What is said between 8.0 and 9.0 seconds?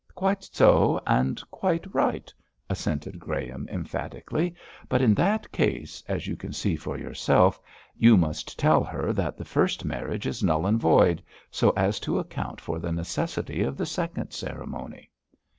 must tell